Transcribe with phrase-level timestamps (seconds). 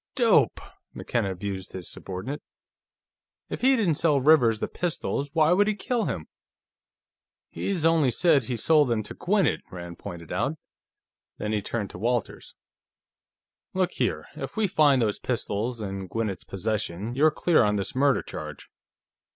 [0.15, 0.59] "Dope!"
[0.95, 2.41] McKenna abused his subordinate.
[3.51, 6.25] "If he didn't sell Rivers the pistols, why would he kill him?"
[7.51, 10.57] "He's only said he sold them to Gwinnett," Rand pointed out.
[11.37, 12.55] Then he turned to Walters.
[13.75, 18.23] "Look here; if we find those pistols in Gwinnett's possession, you're clear on this murder
[18.23, 18.71] charge.